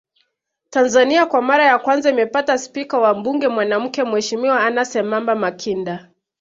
[0.69, 6.09] Tanzania kwa mara ya kwanza imepata spika wa mbuge mwanamke Mheshimiwa Anna Semamba Makinda